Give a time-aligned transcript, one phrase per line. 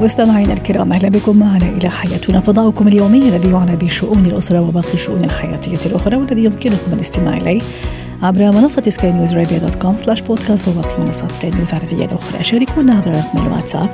[0.00, 5.24] مستمعينا الكرام أهلا بكم معنا إلى حياتنا فضاؤكم اليومي الذي يعنى بشؤون الأسرة وباقي الشؤون
[5.24, 7.60] الحياتية الأخرى والذي يمكنكم الاستماع إليه
[8.22, 12.44] عبر منصة سكاي نيوز راديو dot com slash podcast وباقي منصات سكاي نيوز العربية الأخرى.
[12.44, 13.90] شاركونا عبر رقم الواتساب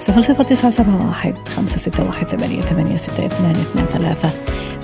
[0.00, 4.30] 00971 561 8862 ثلاثة.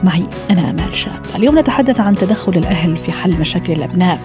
[0.05, 1.20] معي أنا أمال شاب.
[1.37, 4.19] اليوم نتحدث عن تدخل الأهل في حل مشاكل الأبناء.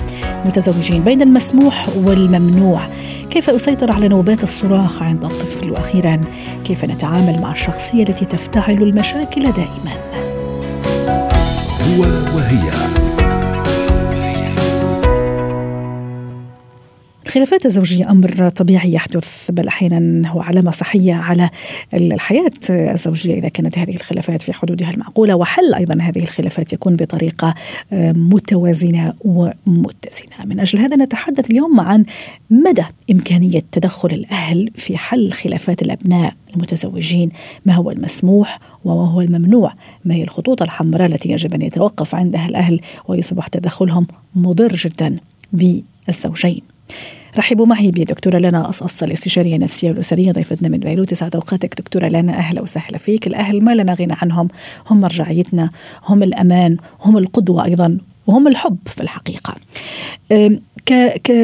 [0.45, 2.81] متزوجين بين المسموح والممنوع.
[3.29, 6.21] كيف أسيطر على نوبات الصراخ عند الطفل؟ وأخيرا
[6.63, 9.91] كيف نتعامل مع الشخصية التي تفتعل المشاكل دائما؟
[11.87, 12.01] هو
[12.35, 12.96] وهي
[17.27, 21.49] الخلافات الزوجية أمر طبيعي يحدث بل أحيانا هو علامة صحية على
[21.93, 27.55] الحياة الزوجية إذا كانت هذه الخلافات في حدودها المعقولة وحل أيضا هذه الخلافات يكون بطريقة
[27.91, 30.45] متوازنة ومتزنة.
[30.45, 32.05] من أجل هذا نتحدث اليوم عن
[32.49, 37.31] مدى إمكانية تدخل الأهل في حل خلافات الأبناء المتزوجين
[37.65, 39.73] ما هو المسموح وما هو الممنوع؟
[40.05, 45.15] ما هي الخطوط الحمراء التي يجب أن يتوقف عندها الأهل ويصبح تدخلهم مضر جدا
[45.53, 46.76] بالزوجين؟
[47.37, 51.13] رحبوا معي بدكتورة لنا أصص الاستشارية النفسية والأسرية ضيفتنا من بيروت.
[51.13, 52.33] سعد أوقاتك دكتورة لنا.
[52.33, 53.27] أهلا وسهلا فيك.
[53.27, 54.47] الأهل ما لنا غنى عنهم.
[54.89, 55.69] هم مرجعيتنا
[56.05, 56.77] هم الأمان.
[57.01, 57.97] هم القدوة أيضا.
[58.27, 59.55] وهم الحب في الحقيقة.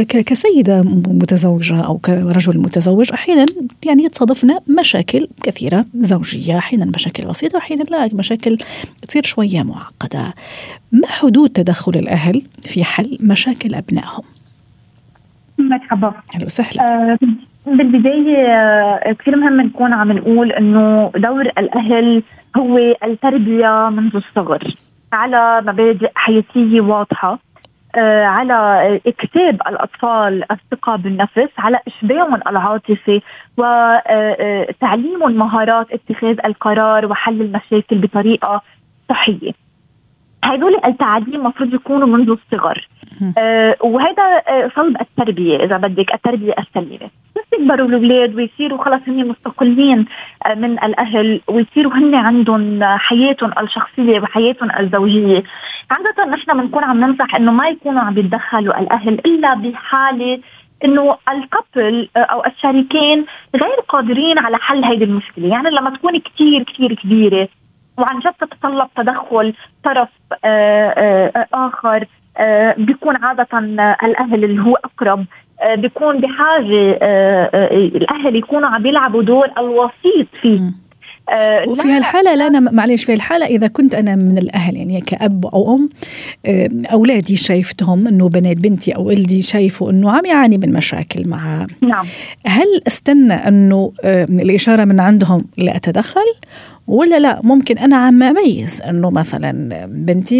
[0.10, 3.46] كسيدة متزوجة أو كرجل متزوج أحيانا
[3.86, 8.58] يعني يتصادفنا مشاكل كثيرة زوجية أحيانا مشاكل بسيطة أحيانا لا مشاكل
[9.08, 10.34] تصير شوية معقدة.
[10.92, 14.24] ما حدود تدخل الأهل في حل مشاكل أبنائهم؟
[15.58, 16.08] مرحبا.
[16.36, 16.82] أهلا وسهلا.
[17.14, 17.18] آه
[17.66, 22.24] بالبداية آه كثير مهم نكون عم نقول إنه دور الأهل
[22.58, 24.76] هو التربية منذ الصغر
[25.14, 27.40] على مبادئ حياتية واضحة
[27.96, 33.22] آه على اكتاب الأطفال الثقة بالنفس على إشباعهم العاطفي
[33.58, 38.62] وتعليمهم مهارات اتخاذ القرار وحل المشاكل بطريقة
[39.10, 39.63] صحية.
[40.44, 42.88] هدول التعليم المفروض يكونوا منذ الصغر.
[43.38, 47.10] آه وهذا آه صلب التربية إذا بدك التربية السليمة.
[47.36, 50.06] بس يكبروا الأولاد ويصيروا خلص هن مستقلين
[50.46, 55.44] آه من الأهل ويصيروا هن عندهم حياتهم الشخصية وحياتهم الزوجية.
[55.92, 60.40] عادة نحن بنكون عم ننصح إنه ما يكونوا عم يتدخلوا الأهل إلا بحالة
[60.86, 66.94] إنه الكابل أو الشريكين غير قادرين على حل هذه المشكلة، يعني لما تكون كثير كثير
[66.94, 67.48] كبيرة
[67.98, 70.10] وعن جد تتطلب تدخل طرف
[70.46, 72.08] آآ آآ آخر
[72.78, 73.60] بيكون عادة
[74.04, 75.26] الأهل اللي هو أقرب
[75.76, 77.00] بيكون بحاجة
[77.96, 80.60] الأهل يكونوا عم يلعبوا دور الوسيط فيه.
[81.30, 82.48] آه وفي هالحالة لا.
[82.48, 85.90] أنا معلش في هالحالة إذا كنت أنا من الأهل يعني كأب أو أم
[86.92, 92.06] أولادي شايفتهم إنه بنات بنتي أو ولدي شايفوا إنه عم يعاني من مشاكل مع نعم.
[92.48, 93.92] هل استنى إنه
[94.30, 96.26] الإشارة من عندهم لأتدخل؟
[96.88, 100.38] ولا لا؟ ممكن أنا عم أميز إنه مثلا بنتي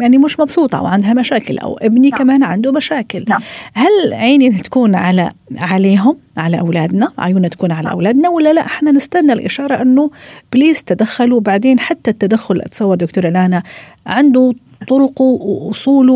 [0.00, 2.18] يعني مش مبسوطة وعندها مشاكل أو ابني نعم.
[2.18, 3.24] كمان عنده مشاكل.
[3.28, 3.40] نعم.
[3.74, 9.32] هل عيني تكون على عليهم على أولادنا؟ عيوننا تكون على أولادنا ولا لا؟ إحنا نستنى
[9.32, 10.10] الإشارة إنه
[10.52, 13.62] بليز تدخلوا بعدين حتى التدخل أتصور دكتورة لانا
[14.06, 14.52] عنده
[14.88, 16.14] طرقه وأصوله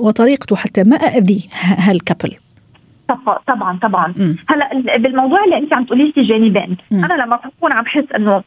[0.00, 1.48] وطريقته حتى ما أذي
[1.88, 2.36] هالكابل
[3.46, 4.14] طبعا طبعا.
[4.48, 8.42] هلأ بالموضوع اللي أنت عم تقولي لي جانبين أنا لما بكون عم بحس إنه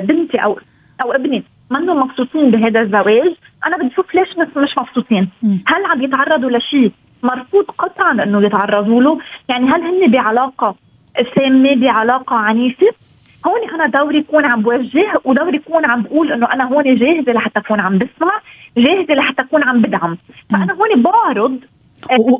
[0.00, 0.58] بنتي أو
[1.02, 1.44] أو ابني.
[1.70, 3.34] منهم مبسوطين بهذا الزواج؟
[3.66, 5.28] أنا بدي أشوف ليش مش مبسوطين.
[5.66, 6.92] هل عم يتعرضوا لشيء
[7.22, 10.74] مرفوض قطعا إنه يتعرضوا له؟ يعني هل هن بعلاقة
[11.36, 12.86] سامة بعلاقة عنيفة؟
[13.46, 17.58] هون أنا دوري يكون عم بوجه ودوري يكون عم بقول إنه أنا هون جاهزة لحتى
[17.58, 18.40] أكون عم بسمع
[18.76, 20.18] جاهزة لحتى أكون عم بدعم.
[20.50, 21.60] فأنا هون بعرض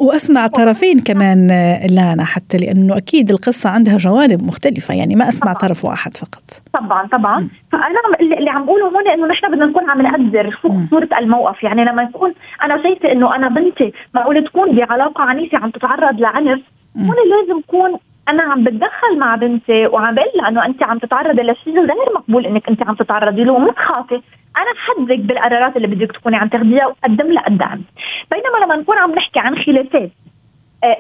[0.01, 1.47] وأسمع طرفين كمان
[1.91, 5.69] لانا حتى لأنه أكيد القصة عندها جوانب مختلفة يعني ما أسمع طبعا.
[5.69, 6.45] طرف واحد فقط.
[6.73, 7.41] طبعا طبعا.
[7.41, 7.51] م.
[7.73, 7.99] فأنا
[8.39, 11.63] اللي عم بقوله هون إنه نحن بدنا نكون عم نقدر خطوره الموقف.
[11.65, 16.61] يعني لما يكون أنا شايفة إنه أنا بنتي معقول تكون بعلاقة عنيفة عم تتعرض لعنف
[16.97, 21.43] هون لازم كون أنا عم بتدخل مع بنتي وعم بقول لها إنه انت عم تتعرضي
[21.43, 24.21] لشيء غير مقبول إنك انت عم تتعرضي له وما تخافي
[24.57, 27.83] أنا بحدك بالقرارات اللي بدك تكوني عم تاخذيها وقدم لها الدعم.
[28.31, 30.11] بينما لما نكون عم نحكي عن خلافات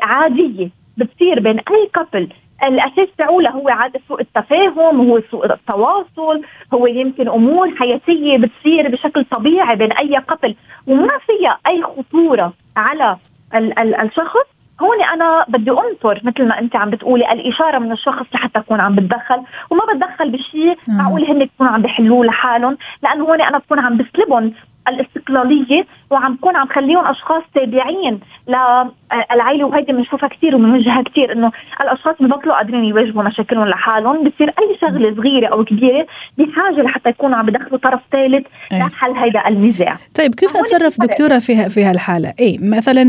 [0.02, 2.28] عادية بتصير بين أي كابل
[2.62, 6.42] الأساس تاعوله هو عاده سوء التفاهم هو سوء التواصل
[6.74, 10.54] هو يمكن أمور حياتية بتصير بشكل طبيعي بين أي قبل
[10.86, 13.16] وما فيها أي خطورة على
[13.54, 14.53] ال- ال- الشخص.
[14.80, 18.94] هون أنا بدي أنطر مثل ما أنت عم بتقولي الإشارة من الشخص لحتى أكون عم
[18.94, 23.96] بتدخل وما بتدخل بشيء معقول هن يكونوا عم بيحلوه لحالهم لأنه هون أنا بكون عم
[23.96, 24.52] بسلبهم.
[24.88, 32.14] الاستقلالية وعم بكون عم خليهم أشخاص تابعين للعائله وهيدي بنشوفها كثير وبنوجهها كثير إنه الأشخاص
[32.20, 34.25] ببطلوا قادرين يواجهوا مشاكلهم لحالهم.
[34.25, 36.06] بصير أي شغلة صغيرة أو كبيرة
[36.38, 41.69] بحاجة لحتى يكونوا عم بدخلوا طرف ثالث لحل هيدا النزاع طيب كيف أتصرف دكتورة في
[41.69, 43.02] في هالحالة؟ اي مثلا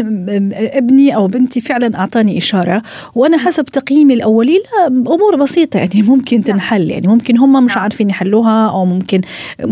[0.77, 2.81] ابني أو بنتي فعلا أعطاني إشارة
[3.16, 6.92] وأنا حسب تقييمي الأولي لا أمور بسيطة يعني ممكن تنحل.
[6.92, 9.22] يعني ممكن هم مش عارفين يحلوها أو ممكن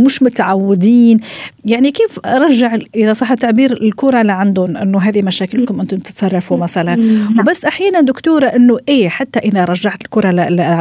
[0.05, 1.17] مش متعودين.
[1.65, 6.93] يعني كيف أرجع إذا صح التعبير الكره لعندهم إنه هذه مشاكلكم أنتم تتصرفوا مثلا.
[7.39, 10.31] وبس أحيانا دكتورة إنه إيه حتى إذا رجعت الكره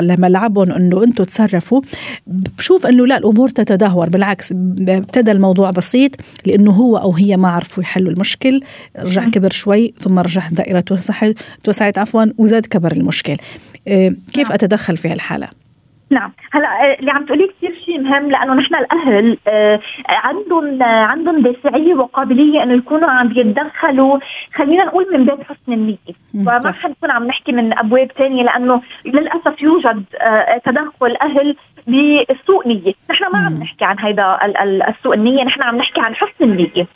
[0.00, 1.80] لملعبهم إنه أنتم تصرفوا
[2.26, 4.08] بشوف إنه لا الأمور تتدهور.
[4.08, 4.52] بالعكس
[4.88, 6.10] ابتدى الموضوع بسيط
[6.46, 8.60] لإنه هو أو هي ما عرفوا يحلوا المشكل.
[8.98, 13.36] رجع كبر شوي ثم رجع دائرة توسعت توسعت عفوا وزاد كبر المشكل.
[14.32, 15.61] كيف أتدخل في هالحالة؟
[16.12, 16.32] نعم.
[16.52, 21.94] هلا اللي عم تقوليه كثير شيء مهم لأنه نحن الأهل آه عندهم آه عندهم دافعية
[21.94, 24.18] وقابلية إنه يكونوا عم يتدخلوا
[24.54, 25.96] خلينا نقول من باب حسن النية.
[26.34, 31.56] وما حنكون عم نحكي من أبواب ثانية لأنه للأسف يوجد آه تدخل أهل
[31.86, 34.38] بسوء نية، نحن ما عم نحكي عن هيدا
[34.88, 36.86] السوء النية، نحن عم نحكي عن حسن النية.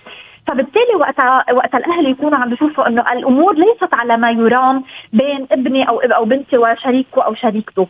[0.47, 1.21] فبالتالي وقت
[1.53, 6.25] وقت الأهل يكونوا عم بيشوفوا إنه الأمور ليست على ما يرام بين ابني أو أو
[6.25, 7.87] بنتي وشريكه أو شريكته.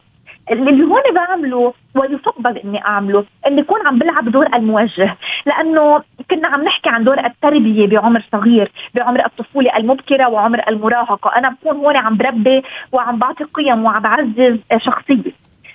[0.50, 5.16] اللي هون بعمله ويفضل إني أعمله اني اكون عم بلعب دور الموجه
[5.46, 11.36] لأنه كنا عم نحكي عن دور التربية بعمر صغير بعمر الطفولة المبكرة وعمر المراهقة.
[11.38, 12.62] أنا بكون هون عم بربي
[12.92, 15.32] وعم بعطي قيم وعم بعزز شخصية.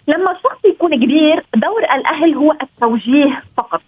[0.07, 3.81] لما الشخص يكون كبير دور الأهل هو التوجيه فقط.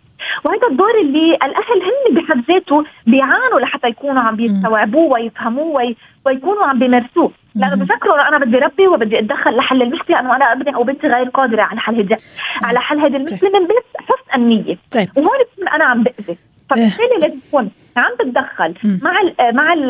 [0.44, 5.96] وهذا الدور اللي الأهل هن بحد ذاته بيعانوا لحتى يكونوا عم بيستوعبوه ويفهموه وي...
[6.26, 7.32] ويكونوا عم بيمارسوه.
[7.56, 11.30] لأنه بفكروا أنا بدي ربي وبدي أتدخل لحل المشكلة أنه أنا ابني أو بنتي غير
[11.30, 12.16] قادرة على حل هدي
[12.64, 14.78] على حل هذه المشكلة من باب حسن النية.
[14.92, 15.10] طيب.
[15.18, 16.38] وهون بكون أنا عم بأذي.
[16.70, 19.88] فبالتالي لازم اكون عم بتدخل مع ال مع ال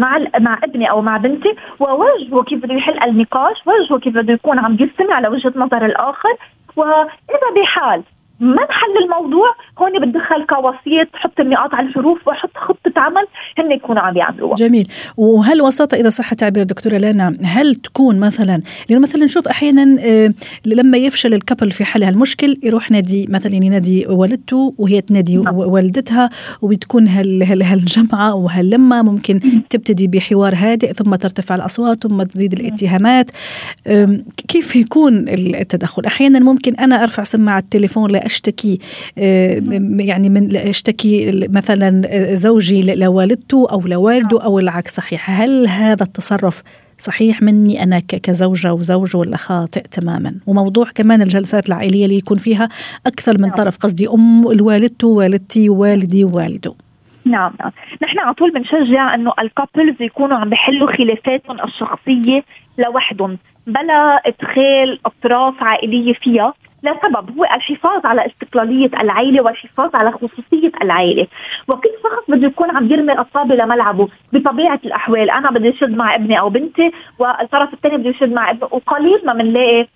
[0.00, 4.32] مع ال مع ابني أو مع بنتي ووجهه كيف بده يحل النقاش وجهه كيف بده
[4.32, 6.36] يكون عم يستمع لوجهة نظر الآخر
[6.76, 8.02] وإذا بحال
[8.40, 13.26] ما نحل الموضوع؟ هون بتدخل كوسيط حط النقاط على الحروف واحط خطة عمل
[13.58, 14.54] هن يكونوا عم يعملوها.
[14.54, 14.88] جميل.
[15.16, 19.98] وهل وساطه إذا صح التعبير دكتورة لنا هل تكون مثلا لأنه مثلا نشوف أحيانا
[20.66, 26.30] لما يفشل الكبل في حل هالمشكل يروح نادي مثلا ينادي والدته وهي تنادي والدتها
[26.62, 29.40] وبتكون هالجمعة وهاللمه ممكن
[29.70, 33.30] تبتدي بحوار هادئ ثم ترتفع الأصوات ثم تزيد الاتهامات.
[34.48, 38.78] كيف يكون التدخل؟ أحيانا ممكن أنا أرفع سماعة التليفون أشتكي
[39.98, 42.02] يعني من أشتكي مثلا
[42.34, 45.40] زوجي لوالدته أو لوالده أو العكس صحيح.
[45.40, 46.62] هل هذا التصرف
[46.98, 52.68] صحيح مني أنا كزوجة وزوج ولا خاطئ تماما؟ وموضوع كمان الجلسات العائلية اللي يكون فيها
[53.06, 56.74] أكثر من طرف قصدي أم الوالدته والدتي والدي ووالده.
[57.24, 57.70] نعم نعم.
[58.02, 62.44] نحن على طول بنشجع إنه الكابلز يكونوا عم بيحلوا خلافاتهم الشخصية
[62.78, 66.54] لوحدهم بلا إدخال أطراف عائلية فيها.
[66.84, 71.26] لسبب هو الحفاظ على استقلالية العائلة والحفاظ على خصوصية العائلة
[71.68, 75.30] وكل شخص بده يكون عم يرمي الطابة لملعبه بطبيعة الأحوال.
[75.30, 78.68] أنا بدي أشد مع ابني أو بنتي والطرف الثاني بده يشد مع ابنه.
[78.70, 79.86] وقليل ما بنلاقي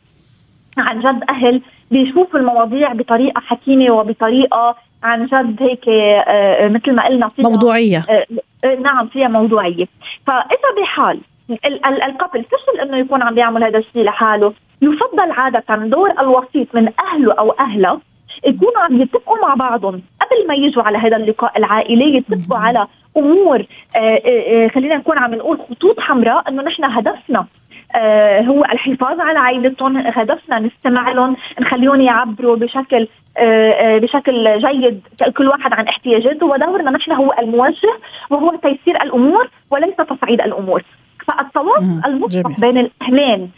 [0.78, 1.60] عن جد أهل
[1.90, 8.04] بيشوفوا المواضيع بطريقة حكيمة وبطريقة عن جد هيك آه مثل ما قلنا فيها موضوعية.
[8.10, 8.26] آه
[8.64, 9.88] آه نعم فيها موضوعية.
[10.26, 11.20] فإذا بحال
[11.86, 14.52] الكابل فشل إنه يكون عم بيعمل هذا الشيء لحاله.
[14.82, 18.00] يفضل عادة دور الوسيط من أهله أو أهلها
[18.46, 20.02] يكونوا عم يتفقوا مع بعضهم.
[20.20, 23.64] قبل ما يجوا على هذا اللقاء العائلي يتفقوا على أمور
[23.96, 27.46] آآ آآ خلينا نكون عم نقول خطوط حمراء إنه نحن هدفنا
[28.48, 33.08] هو الحفاظ على عائلتهم هدفنا نستمع لهم نخليهم يعبروا بشكل
[33.80, 35.00] بشكل جيد
[35.36, 37.92] كل واحد عن احتياجاته ودورنا نحن هو الموجه
[38.30, 40.82] وهو تيسير الأمور وليس تصعيد الأمور.
[41.28, 43.50] فالتواصل المطلق بين الأهلين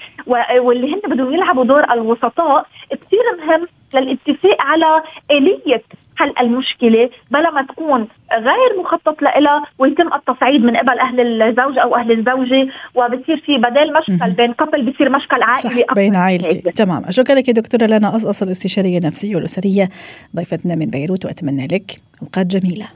[0.60, 5.82] واللي هن بدهم يلعبوا دور الوسطاء كثير مهم للاتفاق على آلية
[6.16, 11.96] حل المشكلة بلا ما تكون غير مخطط لها ويتم التصعيد من قبل أهل الزوج أو
[11.96, 16.60] أهل الزوجة وبصير في بدل مشكل بين كابل بصير مشكل عائلي صح بين عائلتي.
[16.60, 17.02] تمام.
[17.10, 19.88] شكرا لك يا دكتورة لنا أصل الاستشارية النفسية والأسرية
[20.36, 22.88] ضيفتنا من بيروت وأتمنى لك أوقات جميلة.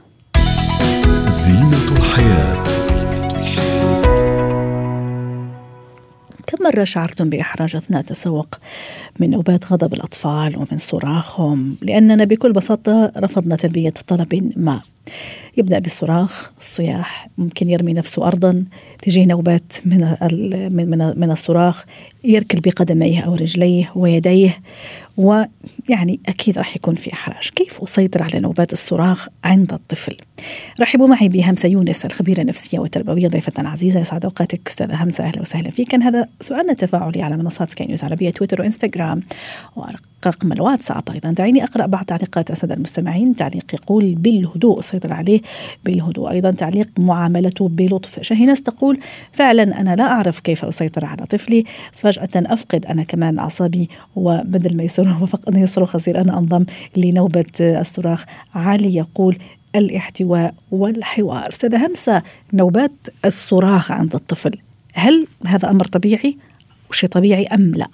[1.27, 2.54] زينة الحياة.
[6.55, 8.55] كم مرة شعرتم بإحراج أثناء التسوق
[9.19, 14.81] من نوبات غضب الأطفال ومن صراخهم لأننا بكل بساطة رفضنا تلبية طلب ما.
[15.57, 18.65] يبدأ بالصراخ الصياح ممكن يرمي نفسه أرضا
[19.01, 20.17] تجيه نوبات من
[20.71, 21.85] من من الصراخ
[22.23, 24.57] يركل بقدميه أو رجليه ويديه
[25.17, 27.49] ويعني أكيد راح يكون في إحراج.
[27.55, 30.17] كيف أسيطر على نوبات الصراخ عند الطفل؟
[30.81, 35.69] رحبوا معي بهمسة يونس الخبيرة النفسية والتربوية ضيفتنا العزيزة يسعد أوقاتك أستاذة همسة أهلا وسهلا
[35.69, 35.87] فيك.
[35.87, 39.21] كان هذا سؤالنا التفاعلي على منصات سكاي نيوز عربية تويتر وإنستغرام.
[39.75, 41.31] ورقم الواتساب أيضا.
[41.31, 43.35] دعيني أقرأ بعض تعليقات السادة المستمعين.
[43.35, 45.41] تعليق يقول بالهدوء أسيطر عليه
[45.85, 46.31] بالهدوء.
[46.31, 48.19] أيضا تعليق معاملته بلطف.
[48.21, 48.99] شاهيناس تقول
[49.31, 51.63] فعلا أنا لا أعرف كيف أسيطر على طفلي.
[51.93, 53.89] فجأة أفقد أنا كمان أعصابي.
[54.15, 56.65] وبدل ما يصرخ وفقد يصرخ أصير أنا أنضم
[56.97, 58.25] لنوبة الصراخ.
[58.55, 59.37] علي يقول
[59.75, 61.51] الاحتواء والحوار.
[61.51, 62.91] سيدة همسة نوبات
[63.25, 64.51] الصراخ عند الطفل.
[64.93, 66.37] هل هذا أمر طبيعي؟
[66.89, 67.87] وشيء طبيعي أم لا؟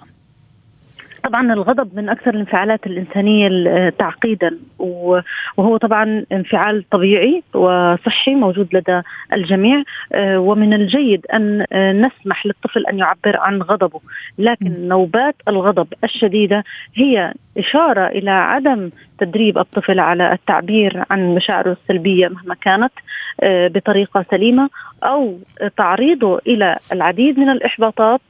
[1.24, 3.48] طبعا الغضب من أكثر الانفعالات الإنسانية
[3.88, 4.58] تعقيدا.
[4.78, 9.02] وهو طبعا انفعال طبيعي وصحي موجود لدى
[9.32, 9.82] الجميع.
[10.12, 14.00] آه، ومن الجيد أن آه، نسمح للطفل أن يعبر عن غضبه.
[14.38, 16.64] لكن نوبات الغضب الشديدة
[16.94, 18.90] هي إشارة إلى عدم
[19.22, 22.92] تدريب الطفل على التعبير عن مشاعره السلبية مهما كانت
[23.40, 24.70] آه، بطريقة سليمة
[25.04, 25.38] أو
[25.76, 28.20] تعريضه إلى العديد من الإحباطات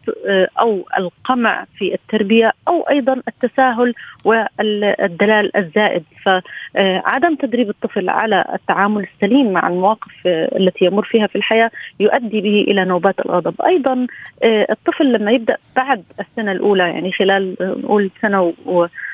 [0.60, 3.94] أو القمع في التربية أو أيضا التساهل
[4.24, 6.04] والدلال الزائد.
[6.24, 11.70] فعدم تدريب الطفل على التعامل السليم مع المواقف التي يمر فيها في الحياة
[12.00, 13.54] يؤدي به إلى نوبات الغضب.
[13.62, 14.06] أيضا
[14.44, 19.11] الطفل لما يبدأ بعد السنة الأولى يعني خلال نقول سنة ونصف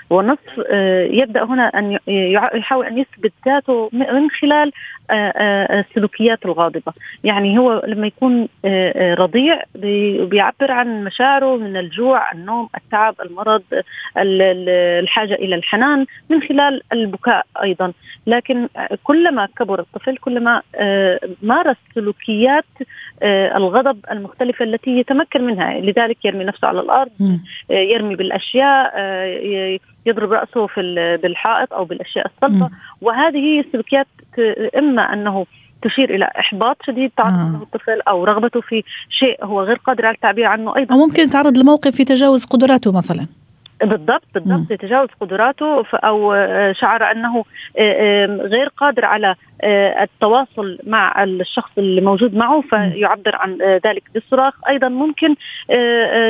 [0.70, 1.98] آه، يبدأ هنا أن
[2.54, 4.72] يحاول أن يثبت ذاته من خلال
[5.10, 6.92] السلوكيات الغاضبة،
[7.24, 8.48] يعني هو لما يكون
[9.18, 9.62] رضيع
[10.24, 13.62] بيعبر عن مشاعره من الجوع، النوم، التعب، المرض،
[14.16, 17.92] الحاجة إلى الحنان من خلال البكاء أيضا،
[18.26, 18.68] لكن
[19.04, 20.62] كلما كبر الطفل كلما
[21.42, 22.64] مارس سلوكيات
[23.22, 27.38] الغضب المختلفة التي يتمكن منها، لذلك يرمي نفسه على الأرض،
[27.70, 28.98] يرمي بالأشياء
[30.06, 32.70] يضرب رأسه في بالحائط أو بالأشياء الصلبة.
[33.00, 34.06] وهذه السلوكيات
[34.98, 35.46] اما أنه
[35.82, 37.62] تشير إلى إحباط شديد تعرض آه.
[37.62, 41.58] الطفل أو رغبته في شيء هو غير قادر على التعبير عنه أيضا أو ممكن يتعرض
[41.58, 43.26] لموقف في تجاوز قدراته مثلا
[43.84, 44.70] بالضبط بالضبط.
[44.70, 47.44] يتجاوز قدراته أو آه، شعر أنه
[47.78, 54.54] آه، غير قادر على آه، التواصل مع الشخص اللي موجود معه فيعبر عن ذلك بالصراخ.
[54.68, 55.34] أيضا ممكن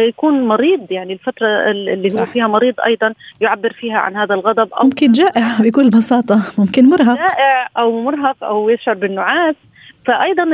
[0.08, 4.84] يكون مريض يعني الفترة اللي هو فيها مريض أيضا يعبر فيها عن هذا الغضب أو
[4.84, 6.42] ممكن جائع بكل بساطة.
[6.58, 7.16] ممكن مرهق.
[7.16, 9.54] جائع أو مرهق أو يشعر بالنعاس.
[10.04, 10.44] فايضا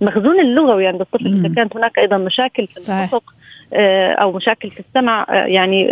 [0.00, 3.34] المخزون اللغوي عند الطفل إذا كانت هناك أيضا مشاكل في النطق
[4.20, 5.88] أو مشاكل في السمع آه، يعني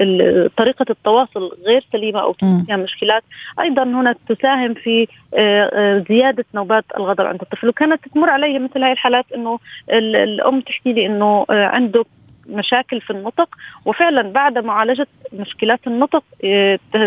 [0.56, 3.22] طريقة التواصل غير سليمة أو فيها مشكلات.
[3.60, 7.68] أيضا هنا تساهم في آه، زيادة نوبات الغضب عند الطفل.
[7.68, 9.58] وكانت تمر علي مثل هاي الحالات إنه
[9.90, 12.04] الأم تحكي لي إنه عنده
[12.46, 13.48] مشاكل في النطق
[13.84, 16.24] وفعلا بعد معالجة مشكلات النطق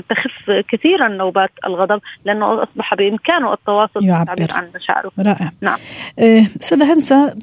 [0.09, 4.47] تخف كثيرا نوبات الغضب لأنه أصبح بإمكانه التواصل يعبر.
[4.51, 5.11] عن مشاعره.
[5.19, 5.51] رائع.
[5.61, 5.77] نعم.
[6.61, 7.35] أستاذة همسة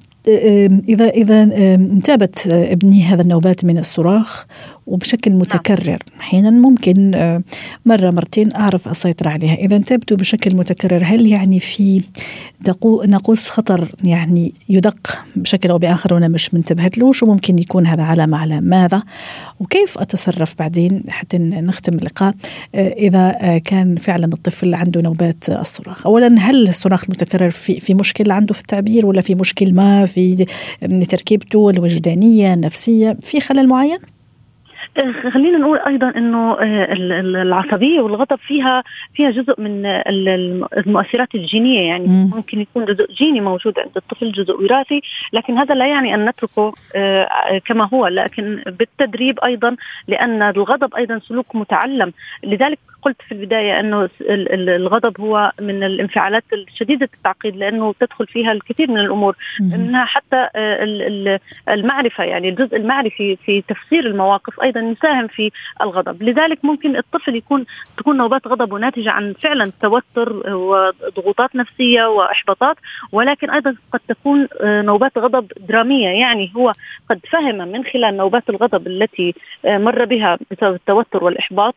[0.89, 1.43] إذا إذا
[1.75, 4.47] انتابت ابني هذا النوبات من الصراخ
[4.87, 5.41] وبشكل نعم.
[5.41, 5.99] متكرر.
[6.21, 7.43] أحيانا ممكن آه،
[7.87, 9.55] مرة مرتين أعرف أسيطر عليها.
[9.55, 12.03] إذا انتابته بشكل متكرر هل يعني في
[13.09, 18.03] ناقوس خطر يعني يدق بشكل أو بآخر وأنا مش منتبهت له شو ممكن يكون هذا
[18.03, 19.03] علامة على ماذا؟
[19.61, 22.35] وكيف أتصرف بعدين حتى نختم اللقاء
[22.75, 27.95] آه، إذا آه، كان فعلا الطفل عنده نوبات الصراخ؟ أولا هل الصراخ المتكرر في, في
[27.95, 30.47] مشكلة عنده في التعبير ولا في مشكل ما في
[31.09, 33.99] تركيبته الوجدانية النفسية في خلل معين؟
[35.33, 36.93] خلينا نقول أيضا إنه آه،
[37.43, 38.83] العصبية والغضب فيها
[39.15, 41.89] فيها جزء من المؤثرات الجينية.
[41.89, 46.29] يعني ممكن يكون جزء جيني موجود عند الطفل جزء وراثي لكن هذا لا يعني أن
[46.29, 48.07] نتركه آه، كما هو.
[48.07, 49.77] لكن بالتدريب أيضا
[50.09, 52.13] لأن الغضب أيضا سلوك متعلم.
[52.45, 58.91] لذلك قلت في البداية أنه الغضب هو من الانفعالات الشديدة التعقيد لأنه تدخل فيها الكثير
[58.91, 59.37] من الأمور.
[59.61, 66.23] منها حتى آه، المعرفة يعني الجزء المعرفي في تفسير المواقف أيضا يساهم في الغضب.
[66.23, 67.65] لذلك ممكن الطفل يكون
[67.97, 72.77] تكون نوبات غضبه ناتجة عن فعلا توتر وضغوطات نفسية وإحباطات
[73.13, 76.09] ولكن أيضا قد تكون آه، نوبات غضب درامية.
[76.09, 76.73] يعني هو
[77.11, 81.75] قد فهم من خلال نوبات الغضب التي آه، مر بها بسبب التوتر والإحباط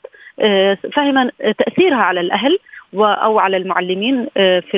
[0.94, 2.58] فهم دائما تأثيرها على الأهل
[2.96, 4.78] أو على المعلمين آه، في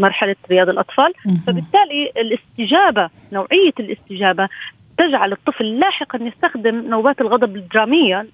[0.00, 1.12] مرحلة رياض الأطفال.
[1.46, 4.48] فبالتالي الاستجابة نوعية الاستجابة
[4.98, 8.26] تجعل الطفل لاحقا يستخدم نوبات الغضب الدرامية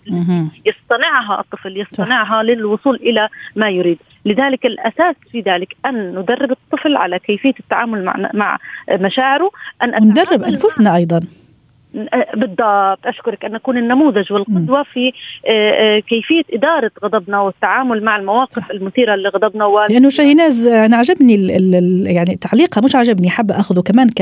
[0.67, 3.99] يصطنعها الطفل يصطنعها للوصول إلى ما يريد.
[4.25, 8.59] لذلك الأساس في ذلك أن ندرب الطفل على كيفية التعامل مع مع
[8.91, 9.51] مشاعره
[9.83, 11.21] أن ندرب أنفسنا أيضا.
[12.35, 13.07] بالضبط.
[13.07, 15.13] أشكرك أن نكون النموذج والقدوة في
[15.47, 19.87] آه، آه، كيفية إدارة غضبنا والتعامل مع المواقف المثيرة لغضبنا و...
[19.91, 24.21] لأنه شيناز أنا عجبني ال ال يعني تعليقها مش عجبني حابة أخذه كمان ك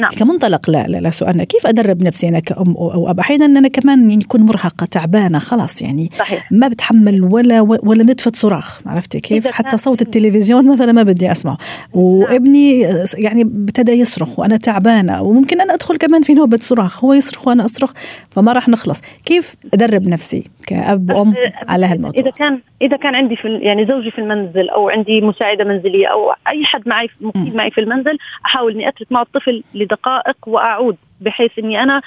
[0.00, 0.10] نعم.
[0.18, 4.86] كمنطلق لسؤالنا كيف أدرب نفسي أنا كأم أو أب؟ أحيانا أنا كمان يعني يكون مرهقة
[4.86, 6.52] تعبانة خلاص يعني صحيح.
[6.52, 11.58] ما بتحمل ولا ولا نتفه صراخ عرفتي كيف؟ حتى صوت التلفزيون مثلا ما بدي أسمعه.
[11.92, 12.80] وابني
[13.18, 15.22] يعني ابتدى يصرخ وأنا تعبانة.
[15.22, 17.04] وممكن أنا أدخل كمان في نوبة صراخ.
[17.08, 17.92] هو يصرخ وأنا أصرخ
[18.30, 19.00] فما راح نخلص.
[19.26, 21.34] كيف أدرب نفسي؟ كأب ام
[21.68, 22.20] على هالموضوع.
[22.20, 26.32] إذا كان إذا كان عندي في يعني زوجي في المنزل أو عندي مساعدة منزلية أو
[26.48, 31.58] أي حد معي مقيم معي في المنزل أحاول إني أترك مع الطفل لدقائق وأعود بحيث
[31.58, 32.02] إني أنا.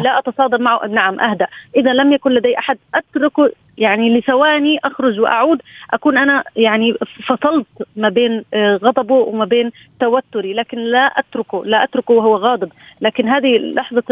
[0.00, 0.86] لا أتصادم معه.
[0.86, 1.44] نعم اهدى
[1.76, 6.94] إذا لم يكن لدي أحد أتركه يعني لثواني أخرج وأعود أكون أنا يعني
[7.26, 7.66] فصلت
[7.96, 9.70] ما بين آه، غضبه وما بين
[10.00, 12.72] توتري لكن لا أتركه لا أتركه وهو غاضب.
[13.00, 14.04] لكن هذه لحظة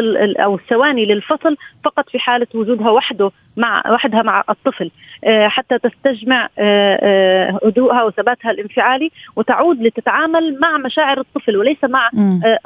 [0.45, 4.91] أو الثواني للفصل فقط في حالة وجودها وحده مع وحدها مع الطفل
[5.25, 12.11] آه، حتى تستجمع آه، هدوءها وثباتها الانفعالي وتعود لتتعامل مع مشاعر الطفل وليس مع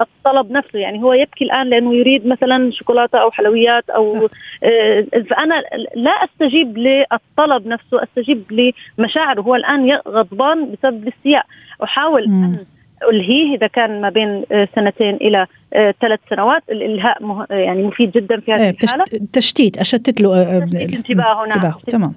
[0.00, 0.78] الطلب نفسه.
[0.78, 4.28] يعني هو يبكي الآن لأنه يريد مثلا شوكولاتة أو حلويات أو
[5.30, 5.62] فأنا
[5.94, 9.40] لا أستجيب للطلب نفسه أستجيب لمشاعره.
[9.40, 11.46] هو الآن غضبان بسبب الاستياء.
[11.84, 12.64] أحاول أن
[13.10, 16.62] ألهيه إذا كان ما بين آه، سنتين إلى آه، ثلاث سنوات.
[16.70, 17.46] الإلهاء مه...
[17.50, 19.04] يعني مفيد جدا في هذه إيه، الحالة.
[19.32, 22.14] تشتيت أشتت له آه، انتباهه نعم تمام.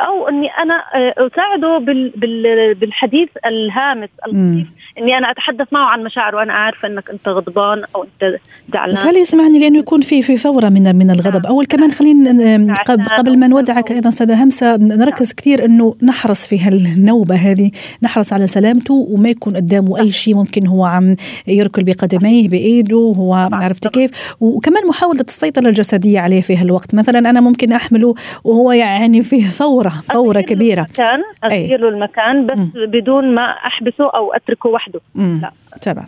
[0.00, 0.74] أو إني أنا
[1.18, 2.12] أساعده بال...
[2.16, 2.74] بال...
[2.74, 4.68] بالحديث الهامس اللطيف
[4.98, 6.36] إني أنا أتحدث معه عن مشاعره.
[6.36, 8.38] وأنا عارفه إنك أنت غضبان أو أنت
[8.72, 8.94] زعلان.
[8.94, 11.52] بس هل يسمعني لأنه يكون في في ثورة من من الغضب؟ نعم.
[11.52, 12.74] أول كمان خلينا
[13.18, 15.34] قبل ما نودعك أيضا أستاذة همسة نركز نعم.
[15.36, 17.70] كثير إنه نحرص في هالنوبة هذه.
[18.02, 23.34] نحرص على سلامته وما يكون قدامه اي شيء ممكن هو عم يركل بقدميه بإيده هو
[23.52, 26.94] عرفت كيف؟ وكمان محاولة السيطرة الجسدية عليه في هالوقت.
[26.94, 30.80] مثلا أنا ممكن أحمله وهو يعني في ثورة ثورة كبيرة.
[30.82, 32.70] المكان اغير له المكان بس م.
[32.74, 35.00] بدون ما أحبسه أو أتركه وحده.
[35.14, 35.50] لا.
[35.82, 36.06] تمام.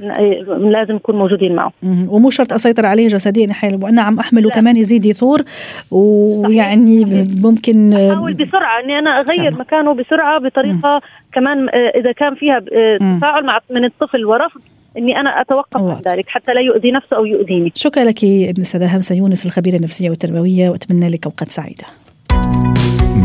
[0.71, 1.73] لازم نكون موجودين معه.
[2.09, 4.55] ومو شرط أسيطر عليه جسديا وأنا عم أحمله لا.
[4.55, 5.43] كمان يزيد يثور
[5.91, 9.61] ويعني ممكن أحاول بسرعة إني أنا أغير تمام.
[9.61, 11.01] مكانه بسرعة بطريقة.
[11.33, 14.61] كمان آه، إذا كان فيها آه، تفاعل مع من الطفل ورفض
[14.99, 17.73] إني أنا أتوقف عن ذلك حتى لا يؤذي نفسه أو يؤذيني.
[17.75, 18.25] شكرا لك
[18.61, 21.85] أستاذة همسة يونس الخبيرة النفسية والتربوية وأتمنى لك أوقات سعيدة.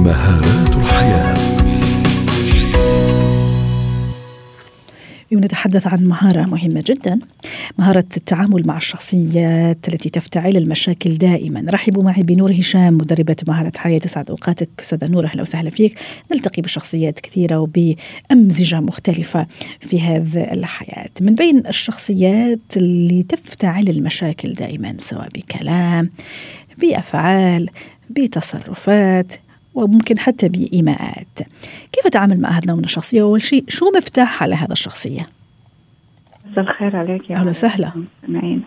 [0.06, 1.37] مهارات الحياة
[5.34, 7.20] نتحدث عن مهارة مهمة جدا
[7.78, 11.66] مهارة التعامل مع الشخصيات التي تفتعل المشاكل دائما.
[11.70, 14.70] رحبوا معي بنور هشام مدربة مهارة حياة تسعد أوقاتك.
[14.80, 16.00] أستاذة نور أهلا وسهلا فيك.
[16.32, 19.48] نلتقي بشخصيات كثيرة وبأمزجة مختلفة
[19.80, 21.10] في هذه الحياة.
[21.22, 26.10] من بين الشخصيات اللي تفتعل المشاكل دائما سواء بكلام
[26.78, 27.70] بأفعال
[28.10, 29.34] بتصرفات
[29.78, 31.38] وممكن حتى بإيماءات.
[31.92, 35.22] كيف أتعامل مع هذا النوع من الشخصية؟ أول شيء شو مفتاح على هذا الشخصية؟
[36.52, 37.92] مساء الخير عليك يا أهلا وسهلا.
[38.28, 38.63] سمعين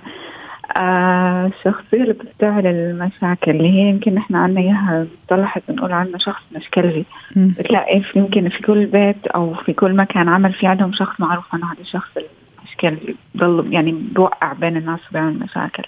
[0.77, 6.43] آه الشخصية اللي بتفتعل المشاكل اللي هي يمكن إحنا عنا إياها مصطلح بنقول عنه شخص
[6.57, 7.05] مشكلي.
[7.37, 11.73] بتلاقي يمكن في كل بيت أو في كل مكان عمل في عندهم شخص معروف انه
[11.73, 12.11] هذا الشخص
[12.85, 15.83] مشكل بضل يعني بوقع بين الناس وبين مشاكل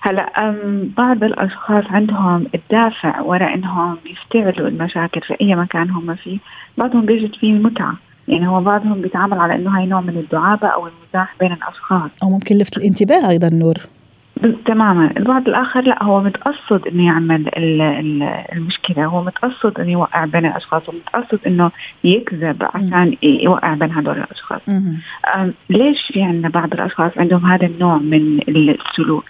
[0.00, 0.54] هلا
[0.96, 6.38] بعض الأشخاص عندهم الدافع وراء إنهم يفتعلوا المشاكل في أي مكان هم فيه.
[6.78, 7.94] بعضهم بيجد فيه متعة.
[8.28, 12.10] يعني هو بعضهم بيتعامل على إنه هاي نوع من الدعابة أو المزاح بين الأشخاص.
[12.22, 13.74] أو ممكن لفت الانتباه أيضا نور.
[14.64, 15.10] تماما.
[15.16, 17.50] البعض الآخر لا هو متقصد إنه يعمل
[18.52, 21.70] المشكلة هو متقصد إنه يوقع بين الأشخاص ومتقصد إنه
[22.04, 24.60] يكذب عشان يوقع بين هدول الأشخاص.
[25.70, 29.24] ليش في عندنا بعض الأشخاص عندهم هذا النوع من السلوك؟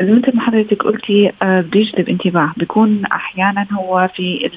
[0.00, 2.52] مثل ما حضرتك قلتي بيجذب انتباه.
[2.56, 4.50] بيكون أحيانا هو في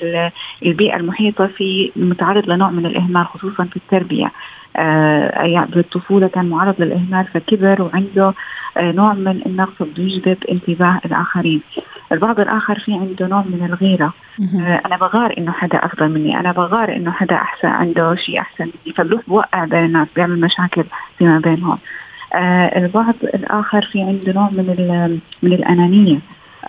[0.65, 4.31] البيئة المحيطة في متعرض لنوع من الإهمال خصوصا في التربية.
[4.77, 8.33] آه يعني بالطفولة كان معرض للإهمال فكبر وعنده
[8.77, 11.61] آه نوع من النقص بيجذب انتباه الآخرين.
[12.11, 14.13] البعض الآخر في عنده نوع من الغيرة.
[14.59, 18.63] آه أنا بغار إنه حدا أفضل مني أنا بغار إنه حدا أحسن عنده شيء أحسن
[18.63, 18.93] مني.
[18.95, 20.83] فبروح بوقع بين الناس بيعمل مشاكل
[21.17, 21.77] فيما بينهم.
[22.33, 26.19] آه البعض الآخر في عنده نوع من من الأنانية.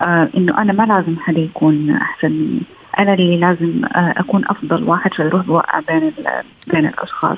[0.01, 2.61] آه إنه أنا ما لازم حدا يكون أحسن مني.
[2.99, 6.11] أنا اللي لازم آه، أكون أفضل واحد فيروح بوقع بين
[6.67, 7.37] بين الأشخاص.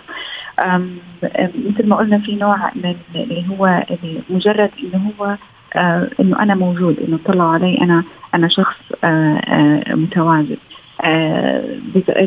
[1.55, 3.83] مثل ما قلنا في نوع من اللي هو
[4.29, 5.37] مجرد إنه هو
[5.75, 8.03] آه إنه أنا موجود إنه طلعوا علي أنا
[8.35, 9.41] أنا شخص آه
[9.87, 10.57] آه متواجد.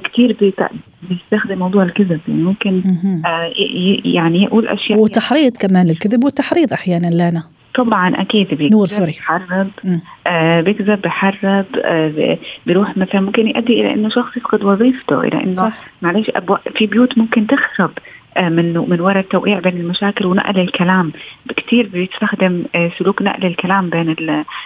[0.04, 0.54] كثير
[1.08, 2.82] بيستخدم موضوع الكذب يعني ممكن
[4.04, 7.42] يعني يقول أشياء وتحريض كمان الكذب والتحريض أحيانا لانا
[7.74, 9.12] طبعا أكيد بيكذب نور سوري.
[9.12, 9.70] بحرض
[10.26, 15.72] آه بيكذب بحرض آه بيروح مثلا ممكن يؤدي إلى إنه شخص يفقد وظيفته إلى إنه
[16.02, 16.30] معلش
[16.76, 17.90] في بيوت ممكن تخرب.
[18.38, 21.12] من من وراء التوقيع بين المشاكل ونقل الكلام
[21.56, 24.16] كثير بيستخدم آه، سلوك نقل الكلام بين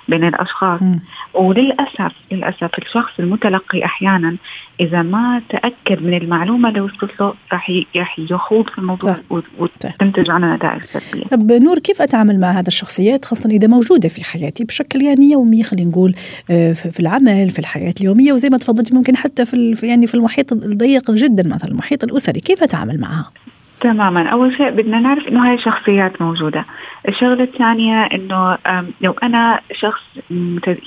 [0.09, 0.99] بين الأشخاص م.
[1.35, 4.37] وللأسف للأسف الشخص المتلقي أحيانا
[4.81, 9.17] إذا ما تأكد من المعلومة اللي وصلت له راح راح يخوض في الموضوع
[9.59, 11.27] وتنتج عنه نتائج سلبية.
[11.27, 15.63] طب نور كيف أتعامل مع هذا الشخصيات خاصة إذا موجودة في حياتي بشكل يعني يومي
[15.63, 16.15] خلينا نقول
[16.51, 20.53] آه، في العمل في الحياة اليومية وزي ما تفضلتي ممكن حتى في يعني في المحيط
[20.53, 23.31] الضيق جدا مثلا المحيط الأسري كيف أتعامل معها؟
[23.81, 24.29] تماما.
[24.29, 26.65] أول شيء بدنا نعرف إنه هاي شخصيات موجودة.
[27.09, 28.59] الشغلة الثانية إنه
[29.01, 30.03] لو أنا شخص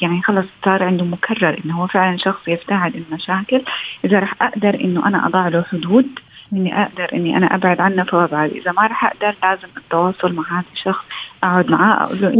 [0.02, 3.62] يعني خلص صار عنده مكرر إنه هو فعلا شخص يفتعل المشاكل
[4.06, 6.20] إذا رح أقدر إنه أنا أضع له حدود
[6.54, 10.66] إني أقدر إني أنا أبعد عنه فابعد إذا ما راح أقدر لازم التواصل مع هذا
[10.74, 11.06] الشخص
[11.44, 12.32] أقعد معاه أقول له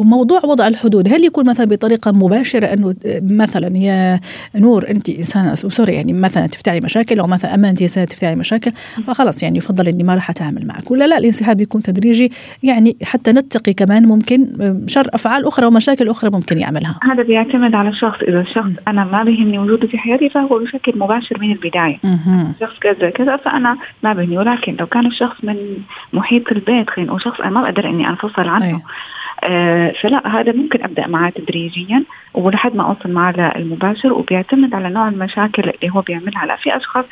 [0.00, 4.20] وموضوع وضع الحدود هل يكون مثلا بطريقة مباشرة إنه مثلا يا
[4.54, 8.72] نور أنت إنسانة سوري يعني مثلا تفتعي مشاكل أو مثلا اما انت انسانه تفتعي مشاكل
[9.06, 10.90] فخلص يعني يفضل إني ما راح أتعامل معك.
[10.90, 14.46] ولا لا الانسحاب يكون تدريجي يعني حتى نتقي كمان ممكن
[14.86, 16.98] شر أفعال أخرى ومشاكل أخرى ممكن يعملها.
[17.02, 18.22] هذا بيعتمد على الشخص.
[18.22, 21.98] إذا الشخص أنا ما بيهمني وجوده في حياتي فهو بشكل مباشر من البداية.
[22.60, 25.76] شخص كذا كذا فأنا ما بهني ولكن لو كان الشخص من
[26.12, 28.82] محيط البيت خلينا نقول شخص أنا ما بقدر إني أنفصل عنه أيه.
[29.44, 32.04] آه فلا هذا ممكن أبدأ معاه تدريجيا
[32.34, 36.46] ولحد ما أوصل معاه للمباشر وبيعتمد على نوع المشاكل اللي هو بيعملها.
[36.46, 37.04] لا في أشخاص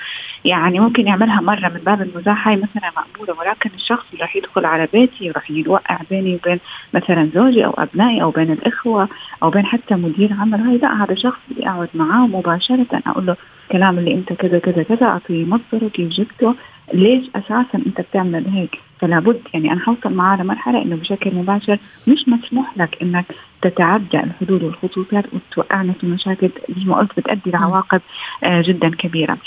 [0.44, 4.64] يعني ممكن يعملها مرة من باب المزاح هاي مثلا مقبولة ولكن الشخص اللي راح يدخل
[4.64, 6.60] على بيتي وراح يوقع بيني وبين
[6.94, 9.08] مثلا زوجي أو أبنائي أو بين الإخوة
[9.42, 10.60] أو بين حتى مدير عمل.
[10.60, 14.82] هاي لا هذا شخص بدي أقعد معاه مباشرة أقول له الكلام اللي أنت كذا كذا
[14.82, 16.54] كذا أعطيه مصدره كيف جبته
[16.94, 21.78] ليش أساسا أنت بتعمل هيك؟ فلا بد يعني أنا حوصل معاه لمرحله إنه بشكل مباشر
[22.08, 23.26] مش مسموح لك إنك
[23.62, 28.00] تتعدى الحدود والخصوصيات وتوقعنا في مشاكل زي ما قلت بتؤدي لعواقب
[28.44, 29.38] آه، جدا كبيرة.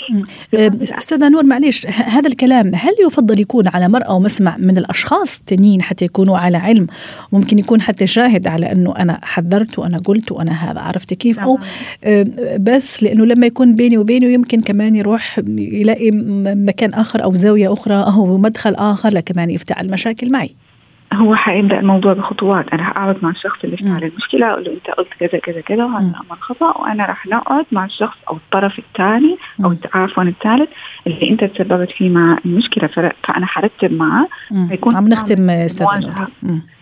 [0.54, 5.82] آه، أستاذة نور معليش هذا الكلام هل يفضل يكون على مرأى ومسمع من الأشخاص التانيين
[5.82, 6.86] حتى يكونوا على علم؟
[7.32, 11.58] ممكن يكون حتى شاهد على إنه أنا حذرت وأنا قلت وأنا هذا عرفت كيف؟ أو
[12.04, 12.26] آه،
[12.60, 16.10] بس لأنه لما يكون بيني وبينه يمكن كمان يروح يلاقي
[16.56, 20.54] مكان آخر أو زاوية أخرى أو مدخل آخر لكمان يفتعل مشاكل معي.
[21.12, 22.68] هو حيبدأ الموضوع بخطوات.
[22.68, 26.14] أنا اقعد مع الشخص اللي افتعل المشكلة أقول له أنت قلت كذا كذا كذا وهذا
[26.26, 30.68] أمر خطأ وأنا راح نقعد مع الشخص أو الطرف الثاني أو عفوا الثالث
[31.06, 32.86] اللي أنت تسببت فيه مع المشكلة.
[33.22, 35.86] فأنا حرتب معاه يكون عم نختم أستاذ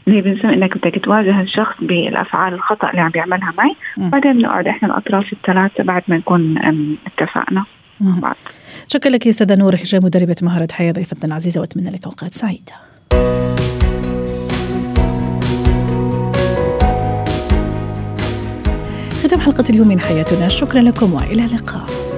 [0.08, 3.76] اللي بنسمي إنك بدك تواجه الشخص بالأفعال الخطأ اللي عم بيعملها معي.
[4.10, 6.58] بعدين نقعد إحنا الأطراف الثلاثة بعد ما نكون
[7.06, 7.64] اتفقنا.
[8.12, 8.36] بعض
[8.88, 12.72] شكرا لك يا أستاذة نور حجاب مدربة مهارة حياة ضيفتنا العزيزه واتمنى لك أوقات سعيدة.
[19.24, 20.48] ختام حلقة اليوم من حياتنا.
[20.48, 22.13] شكرا لكم وإلى اللقاء.